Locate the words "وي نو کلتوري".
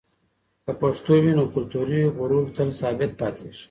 1.23-2.01